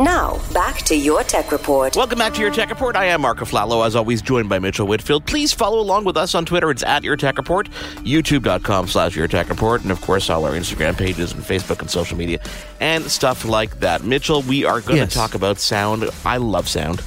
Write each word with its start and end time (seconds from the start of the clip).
Now, 0.00 0.40
back 0.54 0.78
to 0.86 0.96
your 0.96 1.22
tech 1.24 1.52
report. 1.52 1.94
Welcome 1.94 2.18
back 2.18 2.32
to 2.34 2.40
your 2.40 2.50
tech 2.50 2.70
report. 2.70 2.96
I 2.96 3.04
am 3.06 3.20
Marco 3.20 3.44
Flallow, 3.44 3.84
as 3.86 3.94
always, 3.94 4.22
joined 4.22 4.48
by 4.48 4.58
Mitchell 4.58 4.86
Whitfield. 4.86 5.26
Please 5.26 5.52
follow 5.52 5.78
along 5.78 6.04
with 6.04 6.16
us 6.16 6.34
on 6.34 6.46
Twitter. 6.46 6.70
It's 6.70 6.82
at 6.82 7.04
your 7.04 7.16
tech 7.16 7.36
report, 7.36 7.68
youtube.com 7.98 8.88
slash 8.88 9.14
your 9.14 9.28
tech 9.28 9.50
report, 9.50 9.82
and 9.82 9.90
of 9.90 10.00
course, 10.00 10.30
all 10.30 10.46
our 10.46 10.52
Instagram 10.52 10.96
pages 10.96 11.32
and 11.32 11.42
Facebook 11.42 11.80
and 11.80 11.90
social 11.90 12.16
media 12.16 12.40
and 12.80 13.04
stuff 13.04 13.44
like 13.44 13.80
that. 13.80 14.02
Mitchell, 14.02 14.40
we 14.42 14.64
are 14.64 14.80
going 14.80 14.94
to 14.96 15.04
Yes. 15.04 15.12
talk 15.14 15.34
about 15.34 15.58
sound. 15.58 16.08
I 16.24 16.38
love 16.38 16.66
sound. 16.66 17.02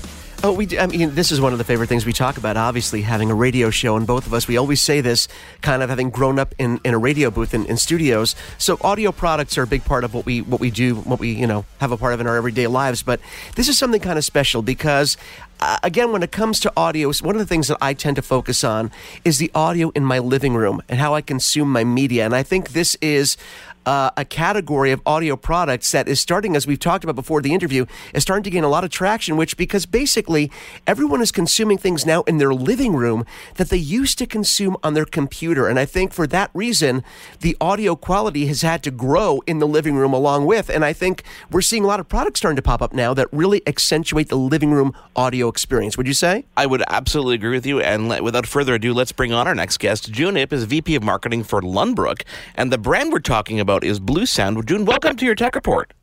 Oh, 0.46 0.52
we. 0.52 0.66
do- 0.66 0.78
I 0.78 0.88
mean, 0.88 1.16
this 1.16 1.32
is 1.32 1.40
one 1.40 1.54
of 1.54 1.58
the 1.58 1.64
favorite 1.64 1.88
things 1.88 2.06
we 2.06 2.12
talk 2.12 2.36
about. 2.36 2.58
Obviously, 2.58 3.02
having 3.02 3.32
a 3.32 3.34
radio 3.34 3.70
show, 3.70 3.96
and 3.96 4.06
both 4.06 4.28
of 4.28 4.34
us, 4.34 4.46
we 4.46 4.58
always 4.58 4.82
say 4.82 5.00
this, 5.00 5.30
kind 5.62 5.82
of 5.82 5.90
having 5.90 6.10
grown 6.10 6.38
up 6.38 6.54
in, 6.58 6.82
in 6.84 6.94
a 6.94 6.98
radio 6.98 7.32
booth 7.32 7.54
in, 7.54 7.66
in 7.68 7.78
studios. 7.78 8.36
So, 8.58 8.78
audio 8.82 9.14
products 9.14 9.58
are 9.58 9.64
a 9.64 9.68
big 9.68 9.86
part 9.86 10.04
of 10.04 10.14
what 10.14 10.26
we 10.26 10.42
what 10.42 10.60
we 10.60 10.70
do, 10.70 10.96
what 10.96 11.22
we 11.22 11.32
you 11.32 11.48
know 11.48 11.64
have 11.80 11.94
a 11.94 11.98
part 11.98 12.14
of 12.14 12.20
in 12.20 12.28
our 12.28 12.36
everyday 12.36 12.68
lives. 12.68 13.04
But 13.04 13.22
this 13.56 13.70
is 13.70 13.78
something 13.78 14.02
kind 14.02 14.18
of 14.18 14.26
special 14.26 14.62
because. 14.62 15.16
Uh, 15.60 15.78
again, 15.84 16.12
when 16.12 16.24
it 16.24 16.32
comes 16.32 16.60
to 16.60 16.74
audio, 16.76 17.14
one 17.22 17.36
of 17.36 17.40
the 17.40 17.46
things 17.46 17.70
that 17.70 17.78
I 17.80 17.94
tend 17.94 18.18
to 18.18 18.22
focus 18.22 18.66
on 18.66 18.92
is 19.24 19.38
the 19.38 19.50
audio 19.56 19.92
in 19.92 20.04
my 20.04 20.20
living 20.20 20.56
room 20.56 20.82
and 20.90 21.00
how 21.00 21.14
I 21.16 21.22
consume 21.22 21.72
my 21.72 21.86
media. 21.86 22.26
And 22.26 22.36
I 22.36 22.44
think 22.44 22.70
this 22.70 22.96
is 23.02 23.38
uh, 23.86 24.12
a 24.18 24.26
category 24.26 24.92
of 24.92 25.02
audio 25.06 25.36
products 25.36 25.92
that 25.92 26.08
is 26.08 26.20
starting, 26.20 26.56
as 26.56 26.68
we've 26.68 26.80
talked 26.80 27.04
about 27.04 27.16
before 27.16 27.42
the 27.42 27.54
interview, 27.54 27.86
is 28.14 28.24
starting 28.24 28.44
to 28.44 28.50
gain 28.50 28.64
a 28.64 28.70
lot 28.70 28.84
of 28.84 28.90
traction, 28.90 29.38
which 29.38 29.58
because 29.58 29.86
basically 29.86 30.52
everyone 30.88 31.22
is 31.22 31.32
consuming 31.32 31.78
things 31.78 32.06
now 32.06 32.22
in 32.24 32.38
their 32.38 32.54
living 32.54 32.96
room 32.96 33.26
that 33.56 33.70
they 33.70 33.78
used 33.78 34.18
to 34.18 34.26
consume 34.26 34.78
on 34.84 34.94
their 34.94 35.06
computer. 35.06 35.68
And 35.68 35.80
I 35.80 35.86
think 35.86 36.14
for 36.14 36.28
that 36.28 36.52
reason, 36.54 37.04
the 37.40 37.58
audio 37.60 37.96
quality 37.96 38.46
has 38.48 38.62
had 38.62 38.84
to 38.84 38.92
grow 38.92 39.42
in 39.48 39.60
the 39.60 39.68
living 39.68 39.96
room 39.96 40.14
along 40.14 40.46
with. 40.46 40.70
And 40.70 40.86
I 40.86 40.94
think 40.94 41.24
we're 41.52 41.62
seeing 41.62 41.84
a 41.84 41.88
lot 41.88 42.00
of 42.00 42.08
products 42.08 42.40
starting 42.40 42.58
to 42.58 42.62
pop 42.62 42.82
up 42.82 42.94
now 42.94 43.14
that 43.14 43.28
really 43.32 43.62
accentuate 43.66 44.30
the 44.30 44.38
living 44.38 44.72
room 44.72 44.94
audio 45.16 45.48
experience. 45.48 45.98
Would 45.98 46.08
you 46.08 46.14
say? 46.14 46.46
I 46.56 46.66
would 46.66 46.84
absolutely 46.88 47.36
agree 47.36 47.56
with 47.56 47.66
you. 47.66 47.80
And 47.82 48.10
let, 48.10 48.24
without 48.24 48.46
further 48.46 48.76
ado, 48.76 48.94
let's 48.94 49.12
bring 49.12 49.34
on 49.34 49.48
our 49.48 49.56
next 49.56 49.80
guest. 49.80 50.12
June 50.12 50.38
Ip 50.38 50.54
is 50.54 50.66
VP 50.66 50.96
of 50.96 51.04
Marketing 51.04 51.44
for 51.44 51.62
Lenbrook, 51.62 52.24
and 52.56 52.72
the 52.72 52.78
brand 52.78 53.12
we're 53.12 53.20
talking 53.20 53.60
about 53.60 53.73
is 53.82 54.00
Bluesound. 54.00 54.66
June, 54.66 54.86
welcome 54.86 55.16
to 55.16 55.26
your 55.26 55.36
tech 55.36 55.56
report. 55.56 55.94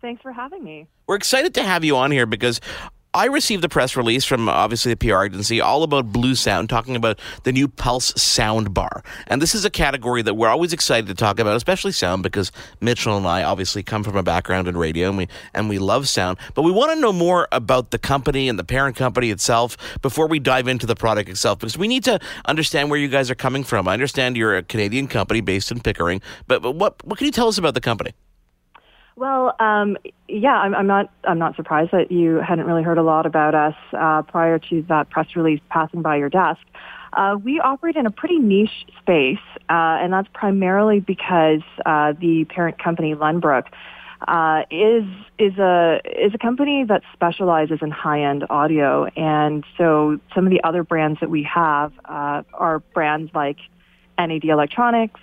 Thanks 0.00 0.22
for 0.22 0.32
having 0.32 0.64
me. 0.64 0.86
We're 1.06 1.16
excited 1.16 1.54
to 1.54 1.62
have 1.62 1.84
you 1.84 1.96
on 1.96 2.10
here 2.10 2.26
because 2.26 2.60
I 3.16 3.26
received 3.26 3.64
a 3.64 3.68
press 3.68 3.96
release 3.96 4.24
from 4.24 4.48
obviously 4.48 4.92
the 4.92 4.96
PR 4.96 5.22
agency 5.22 5.60
all 5.60 5.84
about 5.84 6.10
Bluesound, 6.10 6.68
talking 6.68 6.96
about 6.96 7.20
the 7.44 7.52
new 7.52 7.68
Pulse 7.68 8.12
sound 8.20 8.74
bar. 8.74 9.04
And 9.28 9.40
this 9.40 9.54
is 9.54 9.64
a 9.64 9.70
category 9.70 10.20
that 10.22 10.34
we're 10.34 10.48
always 10.48 10.72
excited 10.72 11.06
to 11.06 11.14
talk 11.14 11.38
about, 11.38 11.54
especially 11.54 11.92
sound, 11.92 12.24
because 12.24 12.50
Mitchell 12.80 13.16
and 13.16 13.24
I 13.24 13.44
obviously 13.44 13.84
come 13.84 14.02
from 14.02 14.16
a 14.16 14.24
background 14.24 14.66
in 14.66 14.76
radio 14.76 15.10
and 15.10 15.16
we 15.16 15.28
and 15.54 15.68
we 15.68 15.78
love 15.78 16.08
sound. 16.08 16.38
But 16.54 16.62
we 16.62 16.72
want 16.72 16.90
to 16.92 16.98
know 16.98 17.12
more 17.12 17.46
about 17.52 17.92
the 17.92 18.00
company 18.00 18.48
and 18.48 18.58
the 18.58 18.64
parent 18.64 18.96
company 18.96 19.30
itself 19.30 19.76
before 20.02 20.26
we 20.26 20.40
dive 20.40 20.66
into 20.66 20.84
the 20.84 20.96
product 20.96 21.28
itself, 21.28 21.60
because 21.60 21.78
we 21.78 21.86
need 21.86 22.02
to 22.04 22.18
understand 22.46 22.90
where 22.90 22.98
you 22.98 23.06
guys 23.06 23.30
are 23.30 23.36
coming 23.36 23.62
from. 23.62 23.86
I 23.86 23.92
understand 23.92 24.36
you're 24.36 24.56
a 24.56 24.64
Canadian 24.64 25.06
company 25.06 25.40
based 25.40 25.70
in 25.70 25.78
Pickering, 25.78 26.20
but, 26.48 26.62
but 26.62 26.72
what 26.72 27.04
what 27.06 27.18
can 27.18 27.26
you 27.26 27.32
tell 27.32 27.46
us 27.46 27.58
about 27.58 27.74
the 27.74 27.80
company? 27.80 28.10
Well, 29.16 29.54
um, 29.60 29.96
yeah, 30.26 30.54
I'm, 30.54 30.74
I'm 30.74 30.86
not. 30.88 31.10
I'm 31.22 31.38
not 31.38 31.54
surprised 31.54 31.92
that 31.92 32.10
you 32.10 32.36
hadn't 32.36 32.66
really 32.66 32.82
heard 32.82 32.98
a 32.98 33.02
lot 33.02 33.26
about 33.26 33.54
us 33.54 33.74
uh, 33.92 34.22
prior 34.22 34.58
to 34.70 34.82
that 34.88 35.10
press 35.10 35.36
release 35.36 35.60
passing 35.68 36.02
by 36.02 36.16
your 36.16 36.28
desk. 36.28 36.60
Uh, 37.12 37.36
we 37.42 37.60
operate 37.60 37.94
in 37.94 38.06
a 38.06 38.10
pretty 38.10 38.38
niche 38.38 38.86
space, 39.00 39.38
uh, 39.70 40.02
and 40.02 40.12
that's 40.12 40.26
primarily 40.32 40.98
because 40.98 41.62
uh, 41.86 42.12
the 42.18 42.44
parent 42.46 42.82
company 42.82 43.14
Lenbrook 43.14 43.66
uh, 44.26 44.62
is 44.70 45.04
is 45.38 45.56
a 45.58 46.00
is 46.04 46.34
a 46.34 46.38
company 46.38 46.84
that 46.84 47.02
specializes 47.12 47.78
in 47.82 47.92
high 47.92 48.22
end 48.22 48.44
audio, 48.50 49.04
and 49.16 49.64
so 49.78 50.18
some 50.34 50.44
of 50.44 50.50
the 50.50 50.62
other 50.64 50.82
brands 50.82 51.20
that 51.20 51.30
we 51.30 51.44
have 51.44 51.92
uh, 52.06 52.42
are 52.52 52.80
brands 52.94 53.30
like 53.32 53.58
NAD 54.18 54.44
Electronics 54.44 55.20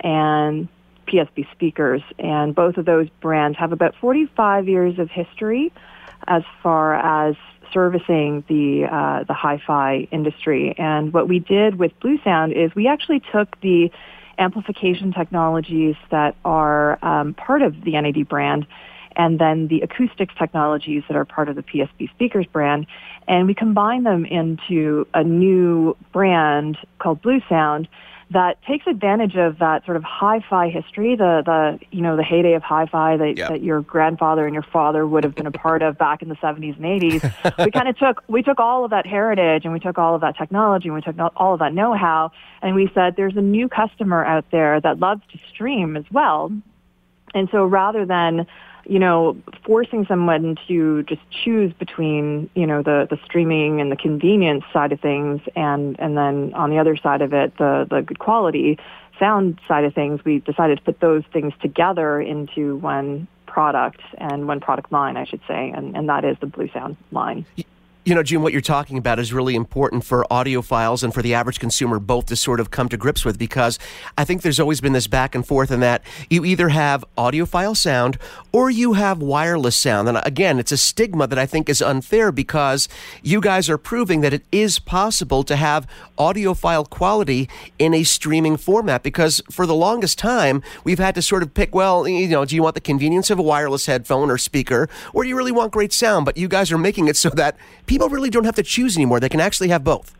and 0.00 0.68
PSB 1.08 1.50
speakers, 1.52 2.02
and 2.18 2.54
both 2.54 2.76
of 2.76 2.84
those 2.84 3.08
brands 3.20 3.58
have 3.58 3.72
about 3.72 3.94
45 4.00 4.68
years 4.68 4.98
of 4.98 5.10
history 5.10 5.72
as 6.26 6.42
far 6.62 6.94
as 6.94 7.36
servicing 7.72 8.44
the 8.48 8.86
uh, 8.90 9.24
the 9.24 9.34
hi-fi 9.34 10.08
industry. 10.10 10.74
And 10.78 11.12
what 11.12 11.28
we 11.28 11.38
did 11.38 11.78
with 11.78 11.92
Bluesound 12.00 12.52
is 12.52 12.74
we 12.74 12.86
actually 12.88 13.22
took 13.32 13.60
the 13.60 13.90
amplification 14.38 15.12
technologies 15.12 15.96
that 16.10 16.36
are 16.44 17.04
um, 17.04 17.34
part 17.34 17.62
of 17.62 17.82
the 17.82 17.92
NAD 18.00 18.28
brand, 18.28 18.66
and 19.16 19.38
then 19.38 19.68
the 19.68 19.80
acoustics 19.80 20.34
technologies 20.38 21.02
that 21.08 21.16
are 21.16 21.24
part 21.24 21.48
of 21.48 21.56
the 21.56 21.62
PSB 21.62 22.10
speakers 22.10 22.46
brand, 22.46 22.86
and 23.26 23.46
we 23.46 23.54
combined 23.54 24.06
them 24.06 24.24
into 24.24 25.06
a 25.12 25.24
new 25.24 25.96
brand 26.12 26.78
called 26.98 27.20
Bluesound 27.22 27.88
that 28.30 28.60
takes 28.62 28.86
advantage 28.86 29.36
of 29.36 29.58
that 29.58 29.86
sort 29.86 29.96
of 29.96 30.02
hi-fi 30.04 30.68
history, 30.68 31.16
the 31.16 31.42
the 31.44 31.78
you 31.90 32.02
know 32.02 32.16
the 32.16 32.22
heyday 32.22 32.52
of 32.52 32.62
hi-fi 32.62 33.16
that, 33.16 33.38
Yeah. 33.38 33.48
that 33.48 33.62
your 33.62 33.80
grandfather 33.80 34.44
and 34.44 34.52
your 34.52 34.62
father 34.64 35.06
would 35.06 35.24
have 35.24 35.34
been 35.34 35.46
a 35.46 35.50
part 35.50 35.80
of 35.80 35.96
back 35.96 36.20
in 36.20 36.28
the 36.28 36.34
70s 36.36 36.76
and 36.76 36.84
80s. 36.84 37.58
we 37.64 37.70
kind 37.70 37.88
of 37.88 37.96
took 37.96 38.22
we 38.28 38.42
took 38.42 38.60
all 38.60 38.84
of 38.84 38.90
that 38.90 39.06
heritage 39.06 39.64
and 39.64 39.72
we 39.72 39.80
took 39.80 39.96
all 39.96 40.14
of 40.14 40.20
that 40.20 40.36
technology 40.36 40.88
and 40.88 40.94
we 40.94 41.00
took 41.00 41.16
all 41.36 41.54
of 41.54 41.60
that 41.60 41.72
know-how 41.72 42.30
and 42.60 42.74
we 42.74 42.90
said 42.94 43.16
there's 43.16 43.36
a 43.36 43.42
new 43.42 43.68
customer 43.68 44.24
out 44.24 44.44
there 44.50 44.80
that 44.80 44.98
loves 44.98 45.22
to 45.32 45.38
stream 45.52 45.96
as 45.96 46.04
well. 46.12 46.52
And 47.34 47.48
so 47.50 47.64
rather 47.64 48.04
than 48.04 48.46
you 48.88 48.98
know, 48.98 49.36
forcing 49.64 50.06
someone 50.06 50.56
to 50.66 51.02
just 51.04 51.20
choose 51.30 51.72
between, 51.74 52.48
you 52.54 52.66
know, 52.66 52.82
the, 52.82 53.06
the 53.10 53.18
streaming 53.24 53.80
and 53.80 53.92
the 53.92 53.96
convenience 53.96 54.64
side 54.72 54.92
of 54.92 55.00
things 55.00 55.42
and, 55.54 56.00
and 56.00 56.16
then 56.16 56.54
on 56.54 56.70
the 56.70 56.78
other 56.78 56.96
side 56.96 57.20
of 57.20 57.34
it, 57.34 57.56
the, 57.58 57.86
the 57.90 58.00
good 58.00 58.18
quality 58.18 58.78
sound 59.18 59.60
side 59.68 59.84
of 59.84 59.94
things, 59.94 60.24
we 60.24 60.38
decided 60.38 60.78
to 60.78 60.84
put 60.84 61.00
those 61.00 61.22
things 61.32 61.52
together 61.60 62.20
into 62.20 62.76
one 62.76 63.28
product 63.46 64.00
and 64.16 64.46
one 64.46 64.60
product 64.60 64.90
line, 64.90 65.16
I 65.16 65.24
should 65.24 65.40
say, 65.46 65.70
and, 65.74 65.96
and 65.96 66.08
that 66.08 66.24
is 66.24 66.36
the 66.40 66.46
Bluesound 66.46 66.96
line. 67.10 67.44
You 68.08 68.14
know, 68.14 68.22
Jim, 68.22 68.42
what 68.42 68.54
you're 68.54 68.62
talking 68.62 68.96
about 68.96 69.18
is 69.18 69.34
really 69.34 69.54
important 69.54 70.02
for 70.02 70.24
audiophiles 70.30 71.04
and 71.04 71.12
for 71.12 71.20
the 71.20 71.34
average 71.34 71.60
consumer 71.60 71.98
both 71.98 72.24
to 72.28 72.36
sort 72.36 72.58
of 72.58 72.70
come 72.70 72.88
to 72.88 72.96
grips 72.96 73.22
with 73.22 73.38
because 73.38 73.78
I 74.16 74.24
think 74.24 74.40
there's 74.40 74.58
always 74.58 74.80
been 74.80 74.94
this 74.94 75.06
back 75.06 75.34
and 75.34 75.46
forth 75.46 75.70
in 75.70 75.80
that 75.80 76.00
you 76.30 76.42
either 76.46 76.70
have 76.70 77.04
audiophile 77.18 77.76
sound 77.76 78.16
or 78.50 78.70
you 78.70 78.94
have 78.94 79.20
wireless 79.20 79.76
sound. 79.76 80.08
And 80.08 80.22
again, 80.24 80.58
it's 80.58 80.72
a 80.72 80.78
stigma 80.78 81.26
that 81.26 81.38
I 81.38 81.44
think 81.44 81.68
is 81.68 81.82
unfair 81.82 82.32
because 82.32 82.88
you 83.22 83.42
guys 83.42 83.68
are 83.68 83.76
proving 83.76 84.22
that 84.22 84.32
it 84.32 84.46
is 84.50 84.78
possible 84.78 85.44
to 85.44 85.56
have 85.56 85.86
audiophile 86.16 86.88
quality 86.88 87.46
in 87.78 87.92
a 87.92 88.04
streaming 88.04 88.56
format 88.56 89.02
because 89.02 89.42
for 89.50 89.66
the 89.66 89.74
longest 89.74 90.18
time, 90.18 90.62
we've 90.82 90.98
had 90.98 91.14
to 91.16 91.20
sort 91.20 91.42
of 91.42 91.52
pick, 91.52 91.74
well, 91.74 92.08
you 92.08 92.28
know, 92.28 92.46
do 92.46 92.56
you 92.56 92.62
want 92.62 92.74
the 92.74 92.80
convenience 92.80 93.28
of 93.28 93.38
a 93.38 93.42
wireless 93.42 93.84
headphone 93.84 94.30
or 94.30 94.38
speaker 94.38 94.88
or 95.12 95.24
do 95.24 95.28
you 95.28 95.36
really 95.36 95.52
want 95.52 95.72
great 95.72 95.92
sound? 95.92 96.24
But 96.24 96.38
you 96.38 96.48
guys 96.48 96.72
are 96.72 96.78
making 96.78 97.08
it 97.08 97.16
so 97.18 97.28
that 97.28 97.58
people 97.84 97.97
really 98.06 98.30
don't 98.30 98.44
have 98.44 98.56
to 98.56 98.62
choose 98.62 98.96
anymore. 98.96 99.20
They 99.20 99.28
can 99.28 99.40
actually 99.40 99.68
have 99.68 99.84
both. 99.84 100.14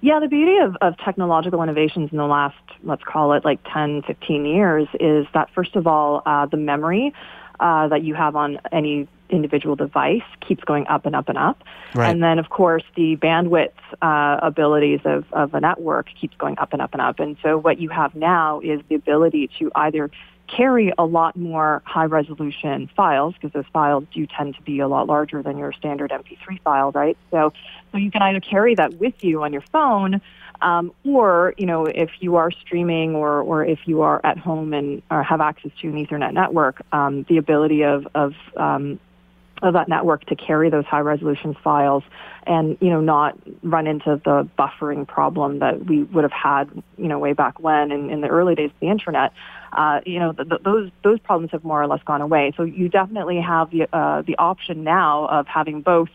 Yeah, 0.00 0.20
the 0.20 0.28
beauty 0.28 0.58
of, 0.58 0.76
of 0.80 0.98
technological 0.98 1.62
innovations 1.62 2.10
in 2.12 2.18
the 2.18 2.26
last, 2.26 2.56
let's 2.82 3.02
call 3.02 3.32
it 3.32 3.44
like 3.44 3.60
10, 3.72 4.02
15 4.02 4.44
years 4.44 4.86
is 5.00 5.26
that 5.34 5.48
first 5.54 5.76
of 5.76 5.86
all, 5.86 6.22
uh, 6.26 6.46
the 6.46 6.56
memory 6.56 7.12
uh, 7.60 7.88
that 7.88 8.02
you 8.02 8.14
have 8.14 8.36
on 8.36 8.60
any 8.72 9.08
individual 9.30 9.76
device 9.76 10.22
keeps 10.46 10.62
going 10.64 10.86
up 10.88 11.06
and 11.06 11.16
up 11.16 11.28
and 11.28 11.38
up. 11.38 11.62
Right. 11.94 12.10
And 12.10 12.22
then, 12.22 12.38
of 12.38 12.50
course, 12.50 12.82
the 12.96 13.16
bandwidth 13.16 13.72
uh, 14.02 14.38
abilities 14.42 15.00
of, 15.04 15.24
of 15.32 15.54
a 15.54 15.60
network 15.60 16.08
keeps 16.20 16.36
going 16.36 16.58
up 16.58 16.72
and 16.72 16.82
up 16.82 16.92
and 16.92 17.00
up. 17.00 17.20
And 17.20 17.36
so 17.42 17.56
what 17.56 17.80
you 17.80 17.88
have 17.88 18.14
now 18.14 18.60
is 18.60 18.80
the 18.88 18.94
ability 18.94 19.50
to 19.58 19.70
either 19.74 20.10
carry 20.48 20.92
a 20.98 21.04
lot 21.04 21.36
more 21.36 21.82
high 21.84 22.04
resolution 22.04 22.90
files 22.96 23.34
because 23.34 23.52
those 23.52 23.70
files 23.72 24.04
do 24.12 24.26
tend 24.26 24.54
to 24.56 24.62
be 24.62 24.80
a 24.80 24.88
lot 24.88 25.06
larger 25.06 25.42
than 25.42 25.58
your 25.58 25.72
standard 25.72 26.10
MP3 26.10 26.60
file, 26.62 26.92
right? 26.92 27.16
So, 27.30 27.52
so 27.92 27.98
you 27.98 28.10
can 28.10 28.22
either 28.22 28.40
carry 28.40 28.74
that 28.74 28.94
with 28.94 29.24
you 29.24 29.42
on 29.42 29.52
your 29.52 29.64
phone, 29.72 30.20
um, 30.62 30.92
or 31.04 31.54
you 31.58 31.66
know 31.66 31.86
if 31.86 32.10
you 32.20 32.36
are 32.36 32.50
streaming 32.50 33.14
or 33.14 33.40
or 33.40 33.64
if 33.64 33.80
you 33.86 34.02
are 34.02 34.20
at 34.24 34.38
home 34.38 34.72
and 34.72 35.02
or 35.10 35.22
have 35.22 35.40
access 35.40 35.70
to 35.80 35.88
an 35.88 36.06
Ethernet 36.06 36.32
network, 36.32 36.80
um, 36.92 37.24
the 37.28 37.36
ability 37.36 37.82
of 37.82 38.06
of 38.14 38.34
um, 38.56 38.98
of 39.62 39.74
that 39.74 39.88
network 39.88 40.24
to 40.26 40.36
carry 40.36 40.70
those 40.70 40.84
high 40.84 41.00
resolution 41.00 41.56
files 41.62 42.02
and 42.46 42.76
you 42.80 42.90
know 42.90 43.00
not 43.00 43.38
run 43.62 43.86
into 43.86 44.20
the 44.24 44.48
buffering 44.58 45.06
problem 45.06 45.60
that 45.60 45.86
we 45.86 46.02
would 46.04 46.24
have 46.24 46.32
had 46.32 46.70
you 46.98 47.08
know 47.08 47.18
way 47.18 47.32
back 47.32 47.58
when 47.60 47.90
in, 47.90 48.10
in 48.10 48.20
the 48.20 48.28
early 48.28 48.54
days 48.54 48.70
of 48.70 48.80
the 48.80 48.88
internet 48.88 49.32
uh, 49.74 50.00
you 50.06 50.18
know 50.18 50.32
th 50.32 50.48
th 50.48 50.62
those 50.62 50.90
those 51.02 51.18
problems 51.20 51.50
have 51.52 51.64
more 51.64 51.82
or 51.82 51.86
less 51.86 52.02
gone 52.04 52.20
away. 52.20 52.52
So 52.56 52.62
you 52.62 52.88
definitely 52.88 53.40
have 53.40 53.70
the 53.70 53.82
uh, 53.92 54.22
the 54.22 54.36
option 54.38 54.84
now 54.84 55.26
of 55.26 55.46
having 55.46 55.82
both 55.82 56.12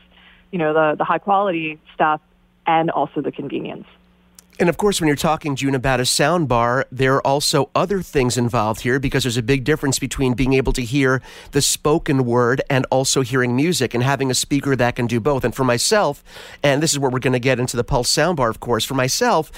you 0.52 0.60
know 0.60 0.74
the 0.74 0.96
the 0.98 1.04
high 1.04 1.20
quality 1.20 1.80
stuff 1.94 2.22
and 2.66 2.90
also 2.92 3.22
the 3.22 3.32
convenience 3.32 3.88
And 4.60 4.68
of 4.68 4.76
course, 4.76 5.00
when 5.00 5.08
you're 5.08 5.16
talking, 5.16 5.56
June, 5.56 5.74
about 5.74 6.02
a 6.02 6.06
sound 6.06 6.50
bar, 6.50 6.86
there 6.92 7.16
are 7.16 7.26
also 7.26 7.70
other 7.74 8.02
things 8.02 8.38
involved 8.38 8.82
here 8.82 9.00
because 9.00 9.24
there's 9.24 9.38
a 9.38 9.42
big 9.42 9.64
difference 9.64 10.00
between 10.00 10.34
being 10.34 10.52
able 10.52 10.74
to 10.74 10.82
hear 10.82 11.22
the 11.52 11.62
spoken 11.62 12.26
word 12.26 12.62
and 12.70 12.86
also 12.92 13.22
hearing 13.22 13.56
music 13.56 13.94
and 13.94 14.04
having 14.04 14.30
a 14.30 14.34
speaker 14.34 14.76
that 14.76 14.98
can 14.98 15.08
do 15.08 15.22
both. 15.22 15.46
And 15.46 15.56
for 15.56 15.64
myself, 15.64 16.26
and 16.62 16.84
this 16.84 16.92
is 16.92 17.00
where 17.00 17.10
we're 17.10 17.20
going 17.20 17.32
to 17.32 17.40
get 17.40 17.58
into 17.58 17.78
the 17.78 17.86
Pulse 17.86 18.12
soundbar, 18.14 18.50
of 18.50 18.60
course, 18.60 18.84
for 18.84 18.96
myself, 18.96 19.50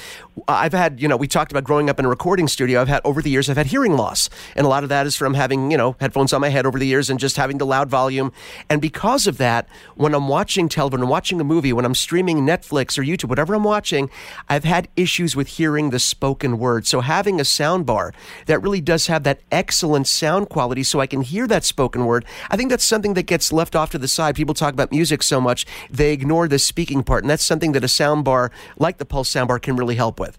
I've 0.48 0.74
had, 0.74 1.02
you 1.02 1.08
know, 1.08 1.18
we 1.18 1.28
talked 1.28 1.52
about 1.52 1.64
growing 1.64 1.90
up 1.90 1.98
in 1.98 2.06
a 2.06 2.10
recording 2.10 2.48
studio. 2.48 2.80
I've 2.80 2.88
had, 2.88 3.02
over 3.04 3.24
the 3.24 3.32
years, 3.32 3.50
I've 3.50 3.58
had 3.58 3.66
hearing 3.66 3.94
loss. 3.94 4.30
And 4.56 4.68
a 4.68 4.70
lot 4.70 4.84
of 4.84 4.90
that 4.90 5.08
is 5.08 5.16
from 5.16 5.34
having, 5.34 5.72
you 5.72 5.78
know, 5.78 5.96
headphones 6.00 6.32
on 6.32 6.42
my 6.42 6.50
head 6.50 6.68
over 6.68 6.78
the 6.78 6.86
years 6.86 7.10
and 7.10 7.20
just 7.20 7.38
having 7.38 7.58
the 7.58 7.66
loud 7.66 7.90
volume. 7.90 8.32
And 8.70 8.80
because 8.80 9.26
of 9.26 9.40
that, 9.40 9.68
when 9.96 10.14
I'm 10.14 10.28
watching 10.28 10.70
television, 10.70 11.08
watching 11.08 11.42
a 11.42 11.44
movie, 11.44 11.74
when 11.74 11.86
I'm 11.86 11.96
streaming 11.96 12.42
Netflix 12.42 13.00
or 13.00 13.02
YouTube, 13.02 13.30
whatever 13.30 13.56
I'm 13.56 13.64
watching, 13.64 14.12
I've 14.48 14.64
had 14.64 14.90
issues 14.96 15.36
with 15.36 15.48
hearing 15.48 15.90
the 15.90 16.00
spoken 16.00 16.58
word. 16.58 16.86
So 16.88 17.02
having 17.02 17.40
a 17.40 17.46
sound 17.46 17.86
bar 17.86 18.14
that 18.46 18.62
really 18.62 18.82
does 18.82 19.08
have 19.08 19.24
that 19.24 19.42
excellent 19.52 20.08
sound 20.08 20.50
quality 20.50 20.84
so 20.84 21.00
I 21.00 21.08
can 21.08 21.22
hear 21.22 21.48
that 21.48 21.64
spoken 21.64 22.06
word, 22.06 22.26
I 22.50 22.58
think 22.58 22.70
that's 22.70 22.84
something 22.84 23.14
that 23.16 23.24
gets 23.24 23.52
left 23.52 23.76
off 23.76 23.92
to 23.92 23.98
the 23.98 24.08
side. 24.08 24.36
People 24.36 24.56
talk 24.56 24.74
about 24.74 24.92
music 24.92 25.24
so 25.24 25.42
much, 25.42 25.66
they 25.90 26.14
ignore 26.14 26.48
the 26.48 26.60
speaking 26.60 27.04
part. 27.04 27.24
And 27.24 27.30
that's 27.30 27.46
something 27.46 27.72
that 27.74 27.84
a 27.84 27.88
sound 27.88 28.26
bar 28.26 28.52
like 28.78 28.98
the 28.98 29.06
Pulse 29.06 29.30
sound 29.30 29.48
bar 29.48 29.60
can 29.60 29.76
really 29.76 29.96
help 29.96 30.20
with. 30.20 30.38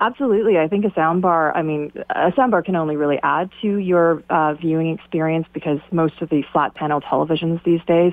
Absolutely. 0.00 0.58
I 0.58 0.68
think 0.68 0.84
a 0.84 0.90
soundbar, 0.90 1.54
I 1.56 1.62
mean, 1.62 1.92
a 2.10 2.30
soundbar 2.30 2.64
can 2.64 2.76
only 2.76 2.96
really 2.96 3.18
add 3.22 3.50
to 3.62 3.78
your 3.78 4.22
uh, 4.30 4.54
viewing 4.54 4.90
experience 4.90 5.46
because 5.52 5.80
most 5.90 6.22
of 6.22 6.28
the 6.28 6.44
flat 6.52 6.74
panel 6.74 7.00
televisions 7.00 7.62
these 7.64 7.80
days 7.84 8.12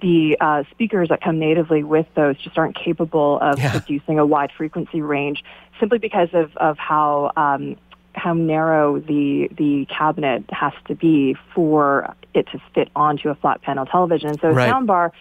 the 0.00 0.36
uh, 0.40 0.64
speakers 0.70 1.08
that 1.08 1.20
come 1.22 1.38
natively 1.38 1.82
with 1.82 2.06
those 2.14 2.36
just 2.38 2.56
aren't 2.56 2.76
capable 2.76 3.38
of 3.40 3.58
yeah. 3.58 3.72
producing 3.72 4.18
a 4.18 4.26
wide 4.26 4.50
frequency 4.56 5.00
range 5.00 5.42
simply 5.78 5.98
because 5.98 6.28
of, 6.32 6.56
of 6.56 6.78
how 6.78 7.32
um, 7.36 7.76
how 8.14 8.34
narrow 8.34 8.98
the 8.98 9.48
the 9.56 9.86
cabinet 9.86 10.44
has 10.50 10.72
to 10.86 10.94
be 10.94 11.36
for 11.54 12.14
it 12.34 12.46
to 12.52 12.60
fit 12.74 12.90
onto 12.96 13.28
a 13.28 13.34
flat 13.34 13.62
panel 13.62 13.86
television. 13.86 14.38
So 14.40 14.50
right. 14.50 14.68
a 14.68 14.72
soundbar 14.72 15.12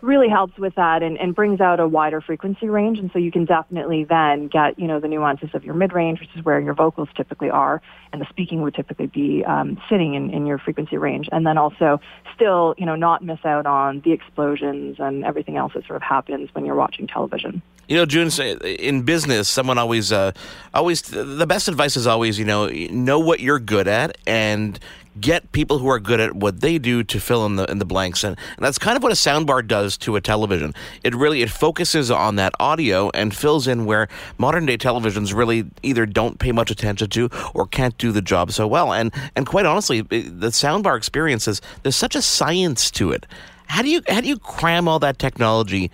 really 0.00 0.28
helps 0.28 0.56
with 0.58 0.74
that 0.76 1.02
and, 1.02 1.18
and 1.18 1.34
brings 1.34 1.60
out 1.60 1.80
a 1.80 1.88
wider 1.88 2.20
frequency 2.20 2.68
range. 2.68 2.98
And 2.98 3.10
so 3.12 3.18
you 3.18 3.32
can 3.32 3.44
definitely 3.44 4.04
then 4.04 4.48
get, 4.48 4.78
you 4.78 4.86
know, 4.86 5.00
the 5.00 5.08
nuances 5.08 5.50
of 5.54 5.64
your 5.64 5.74
mid-range, 5.74 6.20
which 6.20 6.30
is 6.36 6.44
where 6.44 6.60
your 6.60 6.74
vocals 6.74 7.08
typically 7.16 7.50
are, 7.50 7.82
and 8.12 8.20
the 8.20 8.26
speaking 8.28 8.62
would 8.62 8.74
typically 8.74 9.06
be 9.06 9.44
um, 9.44 9.80
sitting 9.88 10.14
in, 10.14 10.30
in 10.30 10.46
your 10.46 10.58
frequency 10.58 10.96
range. 10.96 11.28
And 11.32 11.46
then 11.46 11.58
also 11.58 12.00
still, 12.34 12.74
you 12.78 12.86
know, 12.86 12.94
not 12.94 13.24
miss 13.24 13.44
out 13.44 13.66
on 13.66 14.00
the 14.00 14.12
explosions 14.12 14.96
and 14.98 15.24
everything 15.24 15.56
else 15.56 15.72
that 15.74 15.86
sort 15.86 15.96
of 15.96 16.02
happens 16.02 16.48
when 16.54 16.64
you're 16.64 16.76
watching 16.76 17.06
television. 17.06 17.60
You 17.88 17.96
know, 17.96 18.04
June, 18.04 18.30
in 18.64 19.02
business, 19.02 19.48
someone 19.48 19.78
always, 19.78 20.12
uh, 20.12 20.32
always, 20.74 21.00
the 21.02 21.46
best 21.46 21.68
advice 21.68 21.96
is 21.96 22.06
always, 22.06 22.38
you 22.38 22.44
know, 22.44 22.68
know 22.68 23.18
what 23.18 23.40
you're 23.40 23.58
good 23.58 23.88
at 23.88 24.18
and 24.26 24.78
get 25.20 25.50
people 25.52 25.78
who 25.78 25.88
are 25.88 25.98
good 25.98 26.20
at 26.20 26.36
what 26.36 26.60
they 26.60 26.78
do 26.78 27.02
to 27.04 27.20
fill 27.20 27.46
in 27.46 27.56
the 27.56 27.64
in 27.70 27.78
the 27.78 27.84
blanks. 27.84 28.24
And, 28.24 28.36
and, 28.56 28.64
that's 28.64 28.78
kind 28.78 28.96
of 28.96 29.02
what 29.02 29.12
a 29.12 29.16
soundbar 29.16 29.66
does 29.66 29.96
to 29.98 30.16
a 30.16 30.20
television. 30.20 30.74
It 31.04 31.14
really 31.14 31.42
it 31.42 31.50
focuses 31.50 32.10
on 32.10 32.36
that 32.36 32.52
audio 32.60 33.10
and 33.14 33.34
fills 33.34 33.66
in 33.66 33.84
where 33.84 34.08
modern 34.38 34.66
day 34.66 34.78
televisions 34.78 35.34
really 35.34 35.64
either 35.82 36.06
don't 36.06 36.38
pay 36.38 36.52
much 36.52 36.70
attention 36.70 37.08
to 37.10 37.30
or 37.54 37.66
can't 37.66 37.96
do 37.98 38.12
the 38.12 38.22
job 38.22 38.52
so 38.52 38.66
well. 38.66 38.92
And 38.92 39.12
and 39.36 39.46
quite 39.46 39.66
honestly 39.66 40.02
the 40.02 40.48
soundbar 40.48 40.96
experience 40.96 41.48
is 41.48 41.60
there's 41.82 41.96
such 41.96 42.14
a 42.14 42.22
science 42.22 42.90
to 42.92 43.12
it. 43.12 43.26
How 43.66 43.82
do 43.82 43.90
you 43.90 44.02
how 44.08 44.20
do 44.20 44.28
you 44.28 44.38
cram 44.38 44.88
all 44.88 44.98
that 45.00 45.18
technology 45.18 45.90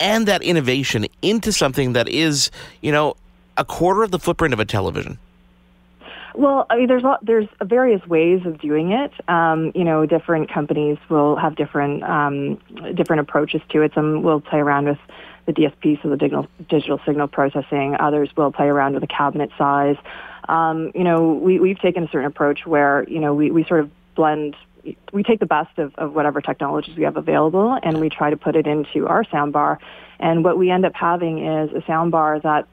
and 0.00 0.26
that 0.26 0.42
innovation 0.42 1.06
into 1.22 1.52
something 1.52 1.92
that 1.92 2.08
is 2.08 2.50
you 2.80 2.92
know 2.92 3.16
a 3.56 3.64
quarter 3.64 4.02
of 4.02 4.10
the 4.10 4.18
footprint 4.18 4.54
of 4.54 4.60
a 4.60 4.64
television 4.64 5.18
well, 6.34 6.66
I 6.70 6.76
mean, 6.76 6.88
there's 6.88 7.02
there's 7.22 7.48
various 7.62 8.06
ways 8.06 8.44
of 8.46 8.60
doing 8.60 8.92
it. 8.92 9.12
Um, 9.28 9.72
you 9.74 9.84
know, 9.84 10.06
different 10.06 10.50
companies 10.50 10.98
will 11.08 11.36
have 11.36 11.56
different 11.56 12.02
um, 12.02 12.58
different 12.94 13.20
approaches 13.20 13.60
to 13.70 13.82
it. 13.82 13.92
Some 13.94 14.22
will 14.22 14.40
play 14.40 14.58
around 14.58 14.86
with 14.86 14.98
the 15.46 15.52
DSP, 15.52 16.02
so 16.02 16.08
the 16.08 16.16
digital 16.16 16.46
digital 16.68 17.00
signal 17.04 17.28
processing. 17.28 17.96
Others 17.98 18.30
will 18.36 18.52
play 18.52 18.66
around 18.66 18.94
with 18.94 19.02
the 19.02 19.06
cabinet 19.06 19.50
size. 19.58 19.96
Um, 20.48 20.92
you 20.94 21.04
know, 21.04 21.32
we 21.32 21.60
we've 21.60 21.78
taken 21.78 22.04
a 22.04 22.08
certain 22.08 22.26
approach 22.26 22.66
where 22.66 23.04
you 23.08 23.20
know 23.20 23.34
we 23.34 23.50
we 23.50 23.64
sort 23.64 23.80
of 23.80 23.90
blend 24.14 24.56
we 25.12 25.22
take 25.22 25.40
the 25.40 25.46
best 25.46 25.78
of, 25.78 25.94
of 25.96 26.12
whatever 26.12 26.40
technologies 26.40 26.96
we 26.96 27.04
have 27.04 27.16
available 27.16 27.78
and 27.82 28.00
we 28.00 28.08
try 28.08 28.30
to 28.30 28.36
put 28.36 28.56
it 28.56 28.66
into 28.66 29.06
our 29.06 29.24
soundbar. 29.24 29.78
And 30.18 30.44
what 30.44 30.58
we 30.58 30.70
end 30.70 30.84
up 30.84 30.94
having 30.94 31.44
is 31.44 31.70
a 31.72 31.80
soundbar 31.82 32.42
that 32.42 32.66